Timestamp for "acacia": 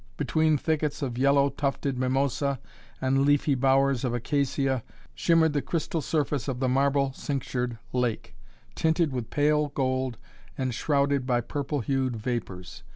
4.15-4.81